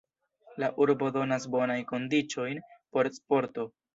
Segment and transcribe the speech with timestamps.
[0.63, 2.65] La urbo donas bonajn kondiĉojn
[2.97, 3.67] por sporto.